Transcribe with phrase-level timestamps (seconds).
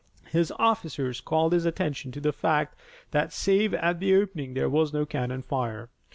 [0.31, 2.75] His officers called his attention to the fact
[3.11, 5.91] that save at the opening there was no cannon fire.